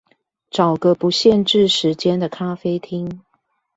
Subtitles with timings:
[0.49, 3.19] 找個不限制時間的咖啡廳